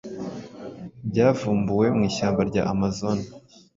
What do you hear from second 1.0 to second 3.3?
byavumbuwe mu ishyamba rya amazon